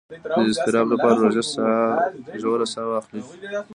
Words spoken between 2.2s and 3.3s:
ژوره ساه واخلئ